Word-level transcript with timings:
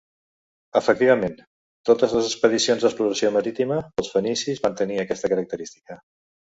Efectivament, 0.79 1.35
totes 1.91 2.17
les 2.19 2.31
expedicions 2.31 2.87
d'exploració 2.87 3.33
marítima 3.39 3.81
pels 3.93 4.13
fenicis 4.17 4.67
van 4.67 4.83
tenir 4.85 5.03
aquesta 5.07 5.35
característica. 5.37 6.03